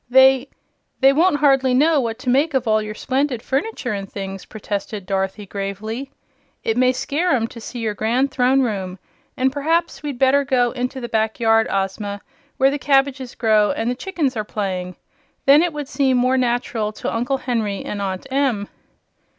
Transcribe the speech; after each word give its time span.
"They 0.09 0.49
they 0.99 1.13
won't 1.13 1.35
hardly 1.41 1.75
know 1.75 2.01
what 2.01 2.17
to 2.25 2.29
make 2.31 2.55
of 2.55 2.67
all 2.67 2.81
your 2.81 2.95
splendid 2.95 3.43
furniture 3.43 3.93
and 3.93 4.11
things," 4.11 4.45
protested 4.45 5.05
Dorothy, 5.05 5.45
gravely. 5.45 6.11
"It 6.63 6.75
may 6.75 6.91
scare 6.91 7.29
'em 7.33 7.47
to 7.49 7.61
see 7.61 7.77
your 7.77 7.93
grand 7.93 8.31
Throne 8.31 8.63
Room, 8.63 8.97
an' 9.37 9.51
p'raps 9.51 10.01
we'd 10.01 10.17
better 10.17 10.43
go 10.43 10.71
into 10.71 10.99
the 11.01 11.07
back 11.07 11.39
yard, 11.39 11.67
Ozma, 11.69 12.21
where 12.57 12.71
the 12.71 12.79
cabbages 12.79 13.35
grow 13.35 13.73
an' 13.73 13.89
the 13.89 13.95
chickens 13.95 14.35
are 14.35 14.43
playing. 14.43 14.95
Then 15.45 15.61
it 15.61 15.71
would 15.71 15.87
seem 15.87 16.17
more 16.17 16.35
natural 16.35 16.91
to 16.93 17.15
Uncle 17.15 17.37
Henry 17.37 17.85
and 17.85 18.01
Aunt 18.01 18.25
Em." 18.31 18.69